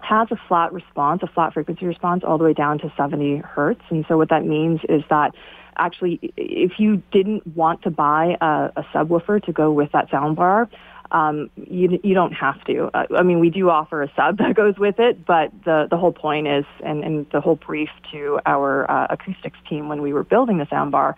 has 0.00 0.28
a 0.30 0.36
flat 0.48 0.72
response, 0.72 1.22
a 1.22 1.26
flat 1.26 1.54
frequency 1.54 1.86
response 1.86 2.22
all 2.24 2.38
the 2.38 2.44
way 2.44 2.52
down 2.52 2.78
to 2.78 2.92
70 2.96 3.38
hertz. 3.38 3.82
And 3.90 4.04
so 4.08 4.16
what 4.16 4.28
that 4.30 4.44
means 4.44 4.80
is 4.88 5.02
that 5.10 5.34
actually 5.76 6.32
if 6.36 6.78
you 6.78 7.02
didn't 7.12 7.46
want 7.56 7.82
to 7.82 7.90
buy 7.90 8.36
a, 8.40 8.72
a 8.76 8.82
subwoofer 8.94 9.44
to 9.44 9.52
go 9.52 9.72
with 9.72 9.92
that 9.92 10.10
soundbar, 10.10 10.68
um, 11.12 11.50
you, 11.56 12.00
you 12.02 12.14
don't 12.14 12.32
have 12.32 12.62
to. 12.64 12.90
Uh, 12.92 13.06
I 13.16 13.22
mean, 13.22 13.38
we 13.38 13.50
do 13.50 13.70
offer 13.70 14.02
a 14.02 14.12
sub 14.16 14.38
that 14.38 14.54
goes 14.54 14.76
with 14.78 14.98
it, 14.98 15.24
but 15.24 15.50
the, 15.64 15.86
the 15.90 15.96
whole 15.96 16.12
point 16.12 16.48
is, 16.48 16.64
and, 16.84 17.04
and 17.04 17.26
the 17.30 17.40
whole 17.40 17.56
brief 17.56 17.90
to 18.12 18.40
our 18.46 18.90
uh, 18.90 19.06
acoustics 19.10 19.58
team 19.68 19.88
when 19.88 20.02
we 20.02 20.12
were 20.12 20.24
building 20.24 20.58
the 20.58 20.66
soundbar 20.66 21.14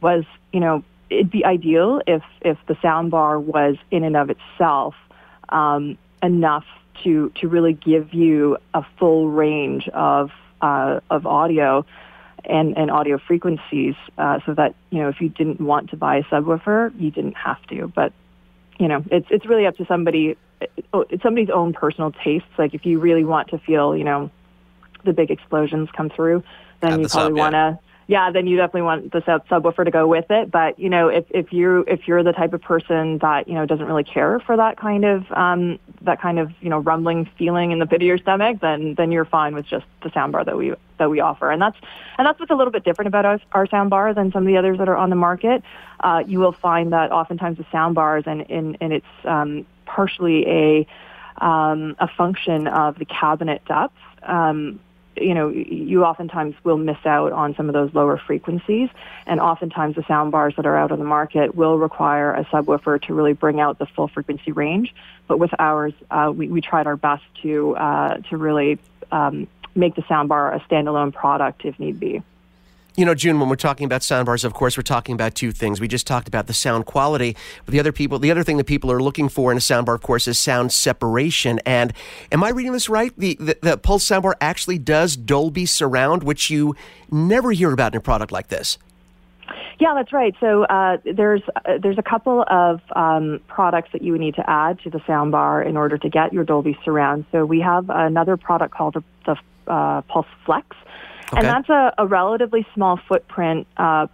was, 0.00 0.24
you 0.52 0.60
know, 0.60 0.82
it'd 1.08 1.30
be 1.30 1.44
ideal 1.44 2.00
if, 2.06 2.22
if 2.42 2.58
the 2.68 2.74
soundbar 2.74 3.42
was 3.42 3.76
in 3.90 4.04
and 4.04 4.16
of 4.16 4.30
itself 4.30 4.94
um, 5.48 5.98
enough 6.22 6.64
to 7.04 7.30
to 7.40 7.48
really 7.48 7.72
give 7.72 8.12
you 8.12 8.58
a 8.74 8.84
full 8.98 9.28
range 9.28 9.88
of 9.88 10.30
uh, 10.60 11.00
of 11.10 11.26
audio 11.26 11.84
and, 12.44 12.76
and 12.76 12.90
audio 12.90 13.18
frequencies, 13.18 13.94
uh, 14.18 14.40
so 14.46 14.54
that 14.54 14.74
you 14.90 14.98
know 14.98 15.08
if 15.08 15.20
you 15.20 15.28
didn't 15.28 15.60
want 15.60 15.90
to 15.90 15.96
buy 15.96 16.16
a 16.16 16.22
subwoofer, 16.24 16.92
you 16.98 17.10
didn't 17.10 17.36
have 17.36 17.62
to. 17.66 17.88
But 17.88 18.12
you 18.78 18.88
know, 18.88 19.04
it's 19.10 19.26
it's 19.30 19.46
really 19.46 19.66
up 19.66 19.76
to 19.76 19.86
somebody. 19.86 20.36
It's 20.60 21.22
somebody's 21.22 21.50
own 21.50 21.72
personal 21.72 22.12
tastes. 22.12 22.48
Like 22.58 22.74
if 22.74 22.84
you 22.84 22.98
really 22.98 23.24
want 23.24 23.48
to 23.48 23.58
feel, 23.58 23.96
you 23.96 24.04
know, 24.04 24.30
the 25.04 25.12
big 25.12 25.30
explosions 25.30 25.88
come 25.96 26.10
through, 26.10 26.42
then 26.80 26.92
At 26.92 26.98
you 26.98 27.04
the 27.04 27.08
probably 27.10 27.40
want 27.40 27.54
to 27.54 27.78
yeah, 28.10 28.32
then 28.32 28.48
you 28.48 28.56
definitely 28.56 28.82
want 28.82 29.12
the 29.12 29.22
sub- 29.24 29.46
subwoofer 29.46 29.84
to 29.84 29.90
go 29.92 30.04
with 30.08 30.32
it. 30.32 30.50
But 30.50 30.80
you 30.80 30.90
know, 30.90 31.06
if 31.06 31.26
if 31.30 31.52
you 31.52 31.84
if 31.86 32.08
you're 32.08 32.24
the 32.24 32.32
type 32.32 32.52
of 32.52 32.60
person 32.60 33.18
that 33.18 33.46
you 33.46 33.54
know 33.54 33.66
doesn't 33.66 33.86
really 33.86 34.02
care 34.02 34.40
for 34.40 34.56
that 34.56 34.76
kind 34.78 35.04
of 35.04 35.30
um, 35.30 35.78
that 36.02 36.20
kind 36.20 36.40
of 36.40 36.50
you 36.60 36.70
know 36.70 36.78
rumbling 36.78 37.30
feeling 37.38 37.70
in 37.70 37.78
the 37.78 37.86
pit 37.86 38.02
of 38.02 38.06
your 38.08 38.18
stomach, 38.18 38.58
then 38.60 38.96
then 38.96 39.12
you're 39.12 39.24
fine 39.24 39.54
with 39.54 39.64
just 39.64 39.86
the 40.02 40.08
soundbar 40.08 40.44
that 40.44 40.58
we 40.58 40.74
that 40.98 41.08
we 41.08 41.20
offer. 41.20 41.52
And 41.52 41.62
that's 41.62 41.76
and 42.18 42.26
that's 42.26 42.40
what's 42.40 42.50
a 42.50 42.56
little 42.56 42.72
bit 42.72 42.82
different 42.82 43.06
about 43.06 43.26
our, 43.26 43.40
our 43.52 43.68
soundbar 43.68 44.12
than 44.12 44.32
some 44.32 44.42
of 44.42 44.48
the 44.48 44.56
others 44.56 44.78
that 44.78 44.88
are 44.88 44.96
on 44.96 45.10
the 45.10 45.14
market. 45.14 45.62
Uh, 46.00 46.24
you 46.26 46.40
will 46.40 46.50
find 46.50 46.92
that 46.92 47.12
oftentimes 47.12 47.58
the 47.58 47.64
soundbars 47.72 48.26
and 48.26 48.50
and, 48.50 48.76
and 48.80 48.92
it's 48.92 49.06
um, 49.24 49.64
partially 49.86 50.48
a 50.48 50.86
um, 51.36 51.94
a 52.00 52.08
function 52.08 52.66
of 52.66 52.98
the 52.98 53.04
cabinet 53.04 53.62
depth. 53.66 53.94
Um, 54.24 54.80
you 55.16 55.34
know, 55.34 55.48
you 55.48 56.04
oftentimes 56.04 56.54
will 56.64 56.78
miss 56.78 56.98
out 57.04 57.32
on 57.32 57.54
some 57.54 57.68
of 57.68 57.72
those 57.72 57.92
lower 57.94 58.16
frequencies. 58.18 58.88
And 59.26 59.40
oftentimes 59.40 59.96
the 59.96 60.04
sound 60.06 60.32
bars 60.32 60.54
that 60.56 60.66
are 60.66 60.76
out 60.76 60.92
on 60.92 60.98
the 60.98 61.04
market 61.04 61.54
will 61.54 61.78
require 61.78 62.32
a 62.32 62.44
subwoofer 62.44 63.02
to 63.02 63.14
really 63.14 63.32
bring 63.32 63.60
out 63.60 63.78
the 63.78 63.86
full 63.86 64.08
frequency 64.08 64.52
range. 64.52 64.94
But 65.26 65.38
with 65.38 65.50
ours, 65.58 65.92
uh, 66.10 66.32
we, 66.34 66.48
we 66.48 66.60
tried 66.60 66.86
our 66.86 66.96
best 66.96 67.24
to, 67.42 67.76
uh, 67.76 68.18
to 68.30 68.36
really 68.36 68.78
um, 69.12 69.46
make 69.74 69.94
the 69.94 70.02
soundbar 70.02 70.54
a 70.54 70.60
standalone 70.60 71.12
product 71.12 71.64
if 71.64 71.78
need 71.78 72.00
be. 72.00 72.22
You 73.00 73.06
know, 73.06 73.14
June, 73.14 73.40
when 73.40 73.48
we're 73.48 73.56
talking 73.56 73.86
about 73.86 74.02
soundbars, 74.02 74.44
of 74.44 74.52
course, 74.52 74.76
we're 74.76 74.82
talking 74.82 75.14
about 75.14 75.34
two 75.34 75.52
things. 75.52 75.80
We 75.80 75.88
just 75.88 76.06
talked 76.06 76.28
about 76.28 76.48
the 76.48 76.52
sound 76.52 76.84
quality, 76.84 77.34
but 77.64 77.72
the 77.72 77.80
other 77.80 77.92
people, 77.92 78.18
the 78.18 78.30
other 78.30 78.44
thing 78.44 78.58
that 78.58 78.66
people 78.66 78.92
are 78.92 79.00
looking 79.02 79.30
for 79.30 79.50
in 79.50 79.56
a 79.56 79.60
soundbar, 79.60 79.94
of 79.94 80.02
course, 80.02 80.28
is 80.28 80.38
sound 80.38 80.70
separation. 80.70 81.60
And 81.64 81.94
am 82.30 82.44
I 82.44 82.50
reading 82.50 82.72
this 82.72 82.90
right? 82.90 83.10
The, 83.16 83.36
the, 83.40 83.56
the 83.62 83.78
Pulse 83.78 84.06
soundbar 84.06 84.34
actually 84.42 84.76
does 84.76 85.16
Dolby 85.16 85.64
surround, 85.64 86.24
which 86.24 86.50
you 86.50 86.76
never 87.10 87.52
hear 87.52 87.72
about 87.72 87.94
in 87.94 87.96
a 87.96 88.02
product 88.02 88.32
like 88.32 88.48
this. 88.48 88.76
Yeah, 89.78 89.94
that's 89.94 90.12
right. 90.12 90.34
So 90.38 90.64
uh, 90.64 90.98
there's 91.06 91.40
uh, 91.56 91.78
there's 91.82 91.96
a 91.96 92.02
couple 92.02 92.44
of 92.48 92.82
um, 92.94 93.40
products 93.48 93.92
that 93.94 94.02
you 94.02 94.12
would 94.12 94.20
need 94.20 94.34
to 94.34 94.44
add 94.46 94.78
to 94.80 94.90
the 94.90 94.98
soundbar 94.98 95.66
in 95.66 95.78
order 95.78 95.96
to 95.96 96.08
get 96.10 96.34
your 96.34 96.44
Dolby 96.44 96.76
surround. 96.84 97.24
So 97.32 97.46
we 97.46 97.60
have 97.60 97.88
another 97.88 98.36
product 98.36 98.74
called 98.74 98.92
the, 98.92 99.04
the 99.24 99.72
uh, 99.72 100.02
Pulse 100.02 100.26
Flex, 100.44 100.76
Okay. 101.32 101.38
And 101.38 101.46
that's 101.46 101.68
a, 101.68 101.94
a 101.98 102.06
relatively 102.06 102.66
small 102.74 102.98
footprint 103.08 103.66
uh, 103.76 104.08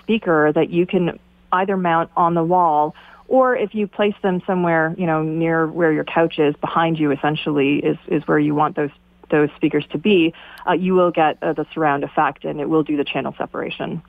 speaker 0.00 0.52
that 0.52 0.70
you 0.70 0.86
can 0.86 1.18
either 1.52 1.76
mount 1.76 2.10
on 2.16 2.34
the 2.34 2.42
wall 2.42 2.94
or 3.28 3.56
if 3.56 3.74
you 3.74 3.86
place 3.86 4.14
them 4.22 4.42
somewhere, 4.46 4.94
you 4.96 5.06
know, 5.06 5.22
near 5.22 5.66
where 5.66 5.92
your 5.92 6.04
couch 6.04 6.38
is, 6.38 6.54
behind 6.56 6.98
you 6.98 7.10
essentially 7.10 7.78
is, 7.78 7.98
is 8.08 8.26
where 8.26 8.38
you 8.38 8.54
want 8.54 8.76
those 8.76 8.90
those 9.28 9.48
speakers 9.56 9.84
to 9.90 9.98
be, 9.98 10.32
uh, 10.68 10.72
you 10.72 10.94
will 10.94 11.10
get 11.10 11.36
uh, 11.42 11.52
the 11.52 11.66
surround 11.74 12.04
effect 12.04 12.44
and 12.44 12.60
it 12.60 12.68
will 12.68 12.84
do 12.84 12.96
the 12.96 13.04
channel 13.04 13.34
separation. 13.36 14.00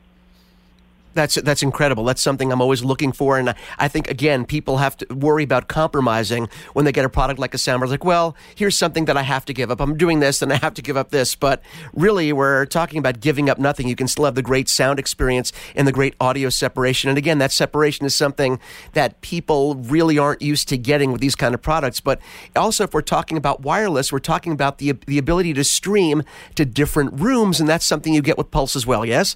That's 1.17 1.33
that's 1.33 1.63
incredible. 1.63 2.03
That's 2.03 2.21
something 2.21 2.51
I'm 2.51 2.61
always 2.61 2.83
looking 2.83 3.11
for, 3.11 3.39
and 3.39 3.55
I, 3.79 3.87
think 3.87 4.07
again, 4.07 4.45
people 4.45 4.77
have 4.77 4.95
to 4.97 5.13
worry 5.15 5.43
about 5.43 5.67
compromising 5.67 6.47
when 6.73 6.85
they 6.85 6.91
get 6.91 7.05
a 7.05 7.09
product 7.09 7.39
like 7.39 7.55
a. 7.55 7.57
It's 7.57 7.67
like, 7.67 8.05
well, 8.05 8.35
here's 8.53 8.77
something 8.77 9.05
that 9.05 9.17
I 9.17 9.23
have 9.23 9.43
to 9.45 9.53
give 9.53 9.71
up. 9.71 9.81
I'm 9.81 9.97
doing 9.97 10.19
this, 10.19 10.43
and 10.43 10.53
I 10.53 10.57
have 10.57 10.75
to 10.75 10.83
give 10.83 10.95
up 10.95 11.09
this. 11.09 11.33
But 11.33 11.63
really, 11.91 12.31
we're 12.31 12.67
talking 12.67 12.99
about 12.99 13.19
giving 13.19 13.49
up 13.49 13.57
nothing. 13.57 13.87
You 13.87 13.95
can 13.95 14.07
still 14.07 14.25
have 14.25 14.35
the 14.35 14.43
great 14.43 14.69
sound 14.69 14.99
experience 14.99 15.51
and 15.75 15.87
the 15.87 15.91
great 15.91 16.13
audio 16.19 16.49
separation. 16.49 17.09
And 17.09 17.17
again, 17.17 17.39
that 17.39 17.51
separation 17.51 18.05
is 18.05 18.13
something 18.13 18.59
that 18.93 19.19
people 19.21 19.73
really 19.73 20.19
aren't 20.19 20.43
used 20.43 20.67
to 20.69 20.77
getting 20.77 21.11
with 21.11 21.19
these 21.19 21.35
kind 21.35 21.55
of 21.55 21.63
products. 21.63 21.99
But 21.99 22.19
also, 22.55 22.83
if 22.83 22.93
we're 22.93 23.01
talking 23.01 23.39
about 23.39 23.61
wireless, 23.61 24.11
we're 24.11 24.19
talking 24.19 24.53
about 24.53 24.77
the 24.77 24.93
the 25.07 25.17
ability 25.17 25.55
to 25.55 25.63
stream 25.63 26.21
to 26.53 26.63
different 26.63 27.19
rooms, 27.19 27.59
and 27.59 27.67
that's 27.67 27.85
something 27.85 28.13
you 28.13 28.21
get 28.21 28.37
with 28.37 28.51
Pulse 28.51 28.75
as 28.75 28.85
well. 28.85 29.03
Yes. 29.03 29.35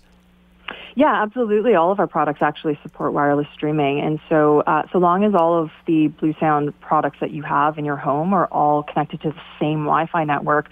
Yeah, 0.95 1.21
absolutely. 1.21 1.75
All 1.75 1.91
of 1.91 2.00
our 2.00 2.07
products 2.07 2.41
actually 2.41 2.77
support 2.83 3.13
wireless 3.13 3.48
streaming, 3.53 4.01
and 4.01 4.19
so 4.27 4.62
uh, 4.62 4.83
so 4.91 4.98
long 4.98 5.24
as 5.24 5.33
all 5.33 5.57
of 5.57 5.71
the 5.86 6.10
Bluesound 6.10 6.74
products 6.81 7.19
that 7.21 7.31
you 7.31 7.43
have 7.43 7.77
in 7.77 7.86
your 7.86 7.95
home 7.95 8.33
are 8.33 8.48
all 8.48 8.83
connected 8.83 9.21
to 9.21 9.29
the 9.29 9.41
same 9.60 9.86
Wi-Fi 9.86 10.25
network, 10.25 10.69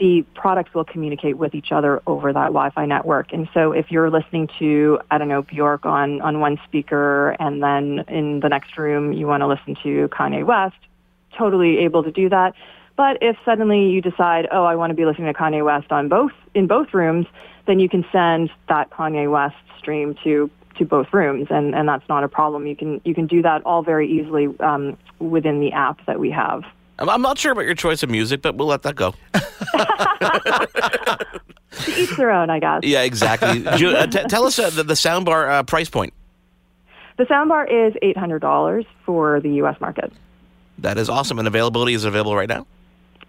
the 0.00 0.22
products 0.34 0.74
will 0.74 0.84
communicate 0.84 1.36
with 1.38 1.54
each 1.54 1.70
other 1.70 2.02
over 2.06 2.32
that 2.32 2.46
Wi-Fi 2.46 2.86
network. 2.86 3.32
And 3.32 3.48
so 3.54 3.72
if 3.72 3.92
you're 3.92 4.10
listening 4.10 4.48
to 4.58 4.98
I 5.10 5.18
don't 5.18 5.28
know 5.28 5.42
Bjork 5.42 5.86
on 5.86 6.20
on 6.20 6.40
one 6.40 6.58
speaker, 6.64 7.36
and 7.38 7.62
then 7.62 8.04
in 8.08 8.40
the 8.40 8.48
next 8.48 8.76
room 8.76 9.12
you 9.12 9.26
want 9.26 9.42
to 9.42 9.46
listen 9.46 9.76
to 9.84 10.08
Kanye 10.08 10.44
West, 10.44 10.76
totally 11.38 11.78
able 11.78 12.02
to 12.02 12.10
do 12.10 12.28
that. 12.28 12.54
But 12.96 13.18
if 13.22 13.36
suddenly 13.44 13.88
you 13.90 14.02
decide, 14.02 14.46
oh, 14.52 14.64
I 14.64 14.74
want 14.74 14.90
to 14.90 14.94
be 14.94 15.06
listening 15.06 15.32
to 15.32 15.38
Kanye 15.38 15.64
West 15.64 15.92
on 15.92 16.08
both 16.08 16.32
in 16.54 16.66
both 16.66 16.92
rooms, 16.92 17.26
then 17.70 17.78
you 17.78 17.88
can 17.88 18.04
send 18.10 18.50
that 18.68 18.90
Kanye 18.90 19.30
West 19.30 19.54
stream 19.78 20.16
to 20.24 20.50
to 20.76 20.84
both 20.84 21.12
rooms, 21.12 21.46
and, 21.50 21.74
and 21.74 21.88
that's 21.88 22.08
not 22.08 22.24
a 22.24 22.28
problem. 22.28 22.66
You 22.66 22.74
can 22.74 23.00
you 23.04 23.14
can 23.14 23.26
do 23.28 23.42
that 23.42 23.64
all 23.64 23.82
very 23.82 24.10
easily 24.10 24.48
um, 24.58 24.98
within 25.20 25.60
the 25.60 25.70
app 25.72 26.04
that 26.06 26.18
we 26.18 26.30
have. 26.32 26.64
I'm 26.98 27.22
not 27.22 27.38
sure 27.38 27.52
about 27.52 27.64
your 27.64 27.74
choice 27.74 28.02
of 28.02 28.10
music, 28.10 28.42
but 28.42 28.56
we'll 28.56 28.66
let 28.66 28.82
that 28.82 28.94
go. 28.94 29.14
to 31.84 32.00
each 32.02 32.14
their 32.16 32.30
own, 32.30 32.50
I 32.50 32.58
guess. 32.58 32.80
Yeah, 32.82 33.02
exactly. 33.02 33.60
Ju- 33.76 33.96
uh, 33.96 34.06
t- 34.06 34.24
tell 34.24 34.44
us 34.44 34.58
uh, 34.58 34.68
the, 34.68 34.82
the 34.82 34.92
soundbar 34.94 35.48
uh, 35.48 35.62
price 35.62 35.88
point. 35.88 36.12
The 37.16 37.24
soundbar 37.24 37.70
is 37.70 37.94
eight 38.02 38.18
hundred 38.18 38.40
dollars 38.40 38.84
for 39.06 39.40
the 39.40 39.50
U.S. 39.54 39.80
market. 39.80 40.12
That 40.78 40.98
is 40.98 41.08
awesome, 41.08 41.38
and 41.38 41.46
availability 41.46 41.94
is 41.94 42.04
available 42.04 42.34
right 42.34 42.48
now. 42.48 42.66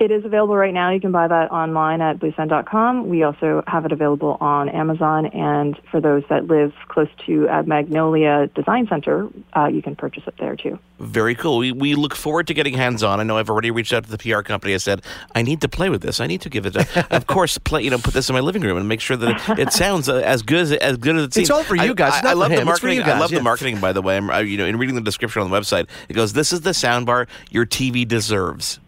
It 0.02 0.10
is 0.10 0.26
available 0.26 0.56
right 0.56 0.74
now. 0.74 0.90
You 0.90 1.00
can 1.00 1.12
buy 1.12 1.28
that 1.28 1.52
online 1.52 2.02
at 2.02 2.18
bluesound.com. 2.18 3.08
We 3.08 3.22
also 3.22 3.64
have 3.68 3.86
it 3.86 3.92
available 3.92 4.36
on 4.42 4.68
Amazon, 4.68 5.28
and 5.28 5.80
for 5.92 6.02
those 6.02 6.24
that 6.28 6.48
live 6.48 6.74
close 6.88 7.08
to 7.28 7.48
at 7.48 7.68
Magnolia 7.68 8.48
Design 8.56 8.88
Center, 8.88 9.30
uh, 9.56 9.68
you 9.68 9.84
can 9.84 9.96
purchase 9.96 10.24
it 10.26 10.34
there 10.40 10.56
too. 10.56 10.80
Very 10.98 11.36
cool. 11.36 11.60
We, 11.60 11.72
we 11.72 11.94
look 11.94 12.16
forward 12.16 12.48
to 12.48 12.56
getting 12.56 12.74
hands 12.74 13.04
on. 13.04 13.20
I 13.20 13.24
know 13.24 13.38
I've 13.38 13.52
already 13.52 13.70
reached 13.70 13.94
out 13.94 14.04
to 14.06 14.10
the 14.10 14.18
PR 14.18 14.42
company. 14.42 14.74
I 14.74 14.78
said 14.78 15.04
I 15.36 15.44
need 15.44 15.62
to 15.62 15.70
play 15.70 15.90
with 15.90 16.02
this. 16.02 16.20
I 16.20 16.26
need 16.26 16.42
to 16.42 16.50
give 16.50 16.66
it. 16.66 16.76
A, 16.76 17.06
of 17.16 17.28
course, 17.28 17.60
play. 17.60 17.84
You 17.84 17.92
know, 17.92 18.00
put 18.00 18.16
this 18.16 18.28
in 18.28 18.34
my 18.34 18.40
living 18.40 18.64
room 18.64 18.78
and 18.78 18.88
make 18.88 19.02
sure 19.02 19.18
that 19.18 19.50
it, 19.52 19.60
it 19.60 19.72
sounds 19.72 20.10
uh, 20.10 20.16
as 20.16 20.42
good 20.42 20.62
as 20.62 20.72
as 20.72 20.98
good 20.98 21.16
as 21.16 21.26
it 21.26 21.34
seems. 21.36 21.50
It's 21.50 21.52
all 21.52 21.64
for 21.64 21.76
you 21.76 21.94
guys. 21.94 22.14
I, 22.26 22.30
I, 22.30 22.32
I 22.32 22.34
love 22.34 22.50
him. 22.50 22.62
the 22.62 22.66
marketing. 22.66 23.02
Guys, 23.02 23.08
I 23.10 23.20
love 23.20 23.32
yeah. 23.32 23.38
the 23.38 23.44
marketing. 23.44 23.80
By 23.80 23.94
the 23.94 24.02
way, 24.02 24.18
I'm, 24.18 24.32
I, 24.32 24.40
you 24.40 24.58
know, 24.58 24.66
in 24.66 24.80
reading 24.80 24.96
the 24.96 25.02
description 25.02 25.44
on 25.44 25.52
the 25.52 25.56
website, 25.56 25.88
it 26.10 26.14
goes, 26.14 26.34
"This 26.34 26.52
is 26.52 26.62
the 26.62 26.72
soundbar 26.72 27.28
your 27.52 27.68
TV 27.68 28.08
deserves." 28.08 28.80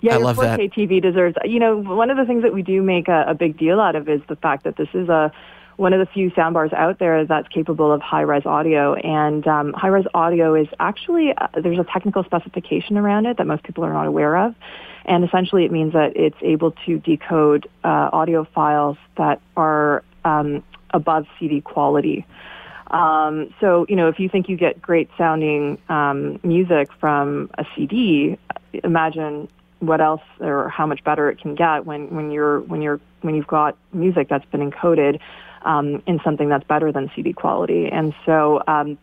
Yeah, 0.00 0.14
I 0.14 0.18
love 0.18 0.36
4K 0.36 0.56
that. 0.56 0.60
TV 0.72 1.02
deserves. 1.02 1.36
You 1.44 1.58
know, 1.58 1.76
one 1.76 2.10
of 2.10 2.16
the 2.16 2.24
things 2.24 2.42
that 2.42 2.54
we 2.54 2.62
do 2.62 2.82
make 2.82 3.08
a, 3.08 3.24
a 3.28 3.34
big 3.34 3.58
deal 3.58 3.80
out 3.80 3.96
of 3.96 4.08
is 4.08 4.20
the 4.28 4.36
fact 4.36 4.64
that 4.64 4.76
this 4.76 4.88
is 4.94 5.08
a 5.08 5.32
one 5.76 5.92
of 5.92 6.00
the 6.00 6.12
few 6.12 6.28
soundbars 6.32 6.72
out 6.72 6.98
there 6.98 7.24
that's 7.24 7.46
capable 7.48 7.92
of 7.92 8.02
high-res 8.02 8.44
audio. 8.44 8.94
And 8.94 9.46
um, 9.46 9.72
high-res 9.72 10.06
audio 10.12 10.56
is 10.56 10.66
actually 10.80 11.32
uh, 11.36 11.46
there's 11.62 11.78
a 11.78 11.84
technical 11.84 12.24
specification 12.24 12.98
around 12.98 13.26
it 13.26 13.36
that 13.36 13.46
most 13.46 13.62
people 13.62 13.84
are 13.84 13.92
not 13.92 14.06
aware 14.06 14.36
of. 14.36 14.54
And 15.04 15.24
essentially, 15.24 15.64
it 15.64 15.72
means 15.72 15.92
that 15.92 16.16
it's 16.16 16.36
able 16.42 16.72
to 16.84 16.98
decode 16.98 17.68
uh, 17.84 18.10
audio 18.12 18.44
files 18.44 18.98
that 19.16 19.40
are 19.56 20.02
um, 20.24 20.64
above 20.90 21.26
CD 21.38 21.60
quality. 21.60 22.26
Um, 22.88 23.54
so, 23.60 23.86
you 23.88 23.96
know, 23.96 24.08
if 24.08 24.18
you 24.18 24.28
think 24.28 24.48
you 24.48 24.56
get 24.56 24.82
great 24.82 25.08
sounding 25.16 25.78
um, 25.88 26.40
music 26.42 26.88
from 26.98 27.50
a 27.56 27.64
CD, 27.76 28.38
imagine 28.72 29.48
what 29.80 30.00
else 30.00 30.22
or 30.40 30.68
how 30.68 30.86
much 30.86 31.04
better 31.04 31.30
it 31.30 31.40
can 31.40 31.54
get 31.54 31.84
when, 31.84 32.14
when 32.14 32.30
you're 32.30 32.60
when 32.60 32.82
you're 32.82 33.00
when 33.20 33.34
you've 33.34 33.46
got 33.46 33.76
music 33.92 34.28
that's 34.28 34.44
been 34.46 34.70
encoded 34.70 35.20
um, 35.62 36.02
in 36.06 36.20
something 36.24 36.48
that's 36.48 36.64
better 36.66 36.92
than 36.92 37.10
CD 37.14 37.32
quality. 37.32 37.88
And 37.88 38.14
so 38.24 38.62
um, 38.66 38.98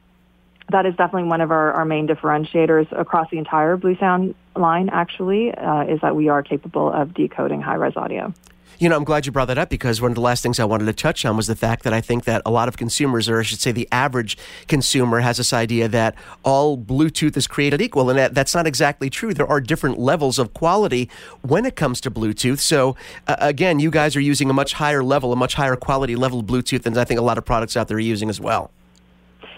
that 0.70 0.86
is 0.86 0.96
definitely 0.96 1.30
one 1.30 1.42
of 1.42 1.52
our, 1.52 1.74
our 1.74 1.86
main 1.86 2.08
differentiators 2.08 2.88
across 2.98 3.30
the 3.30 3.38
entire 3.38 3.78
Bluesound 3.78 4.36
line. 4.56 4.90
Actually, 4.90 5.54
uh, 5.54 5.84
is 5.84 6.02
that 6.02 6.16
we 6.16 6.30
are 6.30 6.42
capable 6.44 6.92
of 6.92 7.14
decoding 7.14 7.62
high 7.62 7.76
res 7.76 7.96
audio. 7.96 8.34
You 8.80 8.90
know, 8.90 8.98
I'm 8.98 9.04
glad 9.06 9.26
you 9.26 9.32
brought 9.32 9.46
that 9.46 9.58
up 9.58 9.70
because 9.70 10.02
one 10.02 10.12
of 10.12 10.16
the 10.16 10.22
last 10.22 10.44
things 10.44 10.60
I 10.60 10.66
wanted 10.66 10.86
to 10.86 10.94
touch 10.94 11.24
on 11.24 11.38
was 11.38 11.48
the 11.48 11.56
fact 11.56 11.84
that 11.84 11.94
I 11.94 12.02
think 12.02 12.26
that 12.26 12.42
a 12.46 12.52
lot 12.52 12.68
of 12.68 12.76
consumers, 12.76 13.30
or 13.30 13.40
I 13.40 13.44
should 13.44 13.60
say 13.60 13.72
the 13.72 13.88
average 13.92 14.38
consumer, 14.68 15.22
has 15.22 15.38
this 15.38 15.54
idea 15.54 15.88
that 15.88 16.16
all 16.44 16.78
Bluetooth 16.78 17.38
is 17.38 17.48
created 17.48 17.82
equal. 17.82 18.10
And 18.10 18.20
that, 18.20 18.36
that's 18.36 18.54
not 18.54 18.68
exactly 18.68 19.10
true. 19.10 19.34
There 19.34 19.48
are 19.48 19.62
different 19.62 19.98
levels 19.98 20.38
of 20.38 20.54
quality 20.54 21.10
when 21.42 21.66
it 21.66 21.76
comes 21.76 22.02
to 22.02 22.12
Bluetooth. 22.12 22.60
So, 22.60 22.98
uh, 23.28 23.38
again, 23.40 23.80
you 23.80 23.90
guys 23.90 24.16
are 24.16 24.22
using 24.22 24.50
a 24.50 24.54
much 24.54 24.74
higher 24.74 25.04
level, 25.04 25.32
a 25.32 25.38
much 25.38 25.54
higher 25.54 25.76
quality 25.76 26.16
level 26.16 26.42
of 26.42 26.46
Bluetooth 26.46 26.84
than 26.84 26.98
I 26.98 27.06
think 27.06 27.20
a 27.20 27.24
lot 27.24 27.38
of 27.38 27.46
products 27.46 27.78
out 27.78 27.88
there 27.88 27.98
are 27.98 28.02
using 28.02 28.30
as 28.30 28.42
well. 28.42 28.72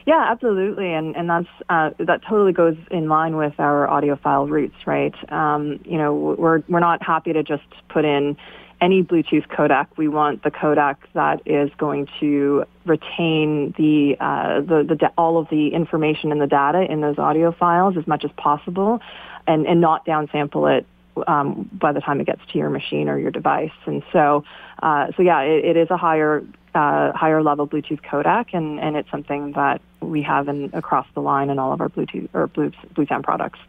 Yeah, 0.07 0.25
absolutely, 0.31 0.93
and 0.93 1.17
and 1.17 1.29
that's 1.29 1.49
uh, 1.69 1.89
that 1.99 2.21
totally 2.23 2.53
goes 2.53 2.77
in 2.91 3.09
line 3.09 3.35
with 3.35 3.59
our 3.59 3.85
audiophile 3.87 4.49
roots, 4.49 4.87
right? 4.87 5.13
Um, 5.29 5.81
you 5.83 5.97
know, 5.97 6.15
we're 6.15 6.63
we're 6.69 6.79
not 6.79 7.03
happy 7.03 7.33
to 7.33 7.43
just 7.43 7.65
put 7.89 8.05
in 8.05 8.37
any 8.79 9.03
Bluetooth 9.03 9.47
codec. 9.47 9.87
We 9.97 10.07
want 10.07 10.43
the 10.43 10.51
codec 10.51 10.97
that 11.13 11.41
is 11.45 11.71
going 11.77 12.07
to 12.19 12.65
retain 12.85 13.73
the 13.77 14.17
uh, 14.19 14.61
the, 14.61 14.83
the 14.83 15.11
all 15.17 15.37
of 15.37 15.49
the 15.49 15.69
information 15.69 16.31
and 16.31 16.39
the 16.39 16.47
data 16.47 16.85
in 16.89 17.01
those 17.01 17.17
audio 17.17 17.51
files 17.51 17.97
as 17.97 18.07
much 18.07 18.23
as 18.23 18.31
possible, 18.37 18.99
and 19.47 19.65
and 19.65 19.81
not 19.81 20.05
downsample 20.05 20.77
it 20.77 20.85
um, 21.27 21.69
by 21.73 21.91
the 21.91 22.01
time 22.01 22.21
it 22.21 22.25
gets 22.27 22.41
to 22.51 22.57
your 22.57 22.69
machine 22.69 23.09
or 23.09 23.17
your 23.17 23.31
device. 23.31 23.71
And 23.85 24.03
so, 24.11 24.43
uh, 24.83 25.07
so 25.15 25.23
yeah, 25.23 25.41
it, 25.41 25.65
it 25.65 25.77
is 25.77 25.89
a 25.89 25.97
higher 25.97 26.43
uh, 26.75 27.11
higher 27.13 27.41
level 27.41 27.67
Bluetooth 27.67 28.01
codec, 28.01 28.53
and, 28.53 28.79
and 28.79 28.95
it's 28.95 29.09
something 29.09 29.53
that 29.53 29.81
we 30.01 30.21
have 30.21 30.47
in, 30.47 30.69
across 30.73 31.07
the 31.15 31.21
line 31.21 31.49
in 31.49 31.57
all 31.57 31.73
of 31.73 31.81
our 31.81 31.89
Bluetooth 31.89 32.29
or 32.33 32.47
Blue, 32.47 32.71
Bluesound 32.93 33.23
products. 33.23 33.59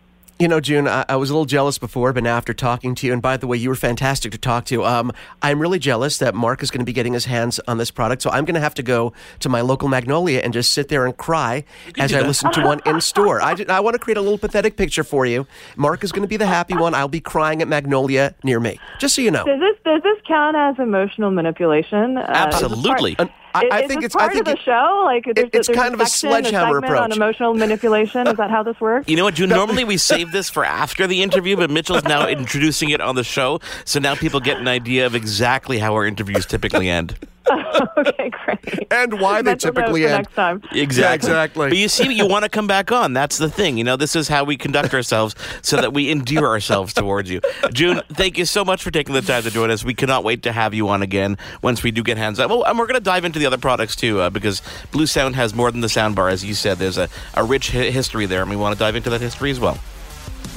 You 0.40 0.46
know, 0.46 0.60
June, 0.60 0.86
I, 0.86 1.04
I 1.08 1.16
was 1.16 1.30
a 1.30 1.32
little 1.32 1.46
jealous 1.46 1.78
before, 1.78 2.12
but 2.12 2.22
now 2.22 2.36
after 2.36 2.54
talking 2.54 2.94
to 2.94 3.06
you, 3.08 3.12
and 3.12 3.20
by 3.20 3.36
the 3.36 3.48
way, 3.48 3.56
you 3.56 3.68
were 3.68 3.74
fantastic 3.74 4.30
to 4.30 4.38
talk 4.38 4.66
to. 4.66 4.84
Um, 4.84 5.10
I'm 5.42 5.58
really 5.58 5.80
jealous 5.80 6.18
that 6.18 6.32
Mark 6.32 6.62
is 6.62 6.70
going 6.70 6.78
to 6.78 6.84
be 6.84 6.92
getting 6.92 7.12
his 7.12 7.24
hands 7.24 7.58
on 7.66 7.78
this 7.78 7.90
product, 7.90 8.22
so 8.22 8.30
I'm 8.30 8.44
going 8.44 8.54
to 8.54 8.60
have 8.60 8.74
to 8.74 8.84
go 8.84 9.12
to 9.40 9.48
my 9.48 9.62
local 9.62 9.88
Magnolia 9.88 10.38
and 10.38 10.52
just 10.52 10.70
sit 10.70 10.90
there 10.90 11.06
and 11.06 11.16
cry 11.16 11.64
as 11.98 12.14
I 12.14 12.20
listen 12.20 12.52
to 12.52 12.60
one 12.60 12.80
in 12.86 13.00
store. 13.00 13.42
I, 13.42 13.56
I 13.68 13.80
want 13.80 13.94
to 13.94 13.98
create 13.98 14.16
a 14.16 14.20
little 14.20 14.38
pathetic 14.38 14.76
picture 14.76 15.02
for 15.02 15.26
you. 15.26 15.44
Mark 15.76 16.04
is 16.04 16.12
going 16.12 16.22
to 16.22 16.28
be 16.28 16.36
the 16.36 16.46
happy 16.46 16.76
one. 16.76 16.94
I'll 16.94 17.08
be 17.08 17.20
crying 17.20 17.60
at 17.60 17.66
Magnolia 17.66 18.36
near 18.44 18.60
me, 18.60 18.78
just 19.00 19.16
so 19.16 19.22
you 19.22 19.32
know. 19.32 19.44
Does 19.44 19.58
this 19.58 19.76
does 19.84 20.02
this 20.04 20.18
count 20.24 20.54
as 20.54 20.78
emotional 20.78 21.32
manipulation? 21.32 22.16
Uh, 22.16 22.26
Absolutely. 22.28 23.16
And 23.18 23.28
I, 23.58 23.68
I 23.78 23.80
is 23.82 23.88
think 23.88 24.00
this 24.00 24.06
it's. 24.06 24.14
part 24.16 24.30
I 24.30 24.34
think 24.34 24.40
of 24.48 24.54
the 24.54 24.60
it- 24.60 24.64
show. 24.64 25.02
Like, 25.04 25.24
there's, 25.24 25.48
it's 25.52 25.66
there's 25.68 25.76
kind 25.78 25.94
of 25.94 26.00
a 26.00 26.06
section, 26.06 26.30
sledgehammer 26.42 26.80
segment 26.80 27.00
on 27.00 27.12
emotional 27.12 27.54
manipulation. 27.54 28.26
Is 28.26 28.36
that 28.36 28.50
how 28.50 28.62
this 28.62 28.80
works? 28.80 29.08
You 29.08 29.16
know 29.16 29.24
what, 29.24 29.34
June? 29.34 29.48
Normally 29.50 29.84
we 29.84 29.96
save 29.96 30.32
this 30.32 30.48
for 30.50 30.64
after 30.64 31.06
the 31.06 31.22
interview, 31.22 31.56
but 31.56 31.70
Mitchell's 31.70 32.04
now 32.04 32.26
introducing 32.28 32.90
it 32.90 33.00
on 33.00 33.14
the 33.14 33.24
show, 33.24 33.60
so 33.84 33.98
now 34.00 34.14
people 34.14 34.40
get 34.40 34.58
an 34.58 34.68
idea 34.68 35.06
of 35.06 35.14
exactly 35.14 35.78
how 35.78 35.94
our 35.94 36.06
interviews 36.06 36.46
typically 36.46 36.88
end. 36.88 37.16
okay, 37.98 38.30
great. 38.30 38.86
and 38.90 39.20
why 39.20 39.42
they 39.42 39.50
Mental 39.50 39.72
note 39.72 39.76
typically 39.80 40.04
end. 40.06 40.12
next 40.24 40.34
time. 40.34 40.62
Exactly. 40.72 41.02
Yeah, 41.02 41.14
exactly. 41.14 41.68
But 41.70 41.78
you 41.78 41.88
see, 41.88 42.12
you 42.12 42.26
want 42.26 42.44
to 42.44 42.48
come 42.48 42.66
back 42.66 42.92
on. 42.92 43.12
That's 43.12 43.38
the 43.38 43.48
thing. 43.50 43.78
You 43.78 43.84
know, 43.84 43.96
this 43.96 44.14
is 44.16 44.28
how 44.28 44.44
we 44.44 44.56
conduct 44.56 44.94
ourselves 44.94 45.34
so 45.62 45.76
that 45.76 45.92
we 45.92 46.10
endear 46.10 46.46
ourselves 46.46 46.92
towards 46.94 47.30
you. 47.30 47.40
June, 47.72 48.00
thank 48.12 48.38
you 48.38 48.44
so 48.44 48.64
much 48.64 48.82
for 48.82 48.90
taking 48.90 49.14
the 49.14 49.22
time 49.22 49.42
to 49.42 49.50
join 49.50 49.70
us. 49.70 49.84
We 49.84 49.94
cannot 49.94 50.24
wait 50.24 50.42
to 50.44 50.52
have 50.52 50.74
you 50.74 50.88
on 50.88 51.02
again 51.02 51.36
once 51.62 51.82
we 51.82 51.90
do 51.90 52.02
get 52.02 52.16
hands 52.16 52.38
on. 52.40 52.48
Well, 52.48 52.64
and 52.64 52.78
we're 52.78 52.86
going 52.86 52.94
to 52.98 53.04
dive 53.04 53.24
into 53.24 53.38
the 53.38 53.46
other 53.46 53.58
products 53.58 53.96
too, 53.96 54.20
uh, 54.20 54.30
because 54.30 54.60
Bluesound 54.92 55.34
has 55.34 55.54
more 55.54 55.70
than 55.70 55.80
the 55.80 55.86
soundbar. 55.88 56.30
As 56.30 56.44
you 56.44 56.54
said, 56.54 56.78
there's 56.78 56.98
a, 56.98 57.08
a 57.34 57.44
rich 57.44 57.70
hi- 57.72 57.90
history 57.90 58.26
there, 58.26 58.40
and 58.42 58.50
we 58.50 58.56
want 58.56 58.74
to 58.74 58.78
dive 58.78 58.96
into 58.96 59.10
that 59.10 59.20
history 59.20 59.50
as 59.50 59.58
well. 59.60 59.78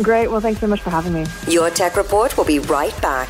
Great. 0.01 0.27
Well, 0.29 0.39
thanks 0.41 0.59
so 0.61 0.67
much 0.67 0.81
for 0.81 0.89
having 0.89 1.13
me. 1.13 1.25
Your 1.47 1.69
Tech 1.69 1.95
Report 1.97 2.37
will 2.37 2.45
be 2.45 2.59
right 2.59 2.99
back. 3.01 3.29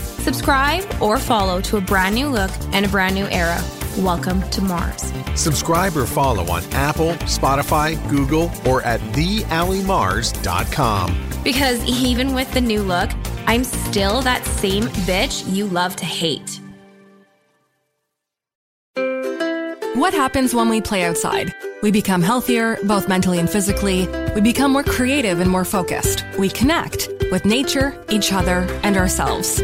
Subscribe 0.21 0.85
or 1.01 1.17
follow 1.17 1.59
to 1.61 1.77
a 1.77 1.81
brand 1.81 2.13
new 2.13 2.27
look 2.27 2.51
and 2.73 2.85
a 2.85 2.89
brand 2.89 3.15
new 3.15 3.25
era. 3.29 3.59
Welcome 3.97 4.47
to 4.51 4.61
Mars. 4.61 5.11
Subscribe 5.33 5.97
or 5.97 6.05
follow 6.05 6.43
on 6.51 6.63
Apple, 6.73 7.13
Spotify, 7.25 7.97
Google, 8.07 8.51
or 8.67 8.83
at 8.83 8.99
theallymars.com. 9.13 11.27
Because 11.43 11.83
even 11.85 12.35
with 12.35 12.53
the 12.53 12.61
new 12.61 12.83
look, 12.83 13.09
I'm 13.47 13.63
still 13.63 14.21
that 14.21 14.45
same 14.45 14.83
bitch 15.07 15.51
you 15.51 15.65
love 15.65 15.95
to 15.95 16.05
hate. 16.05 16.61
What 19.95 20.13
happens 20.13 20.53
when 20.53 20.69
we 20.69 20.81
play 20.81 21.03
outside? 21.03 21.51
We 21.81 21.89
become 21.89 22.21
healthier, 22.21 22.77
both 22.83 23.09
mentally 23.09 23.39
and 23.39 23.49
physically. 23.49 24.07
We 24.35 24.41
become 24.41 24.71
more 24.71 24.83
creative 24.83 25.39
and 25.39 25.49
more 25.49 25.65
focused. 25.65 26.25
We 26.37 26.49
connect 26.49 27.09
with 27.31 27.43
nature, 27.43 27.99
each 28.09 28.31
other, 28.31 28.67
and 28.83 28.97
ourselves. 28.97 29.63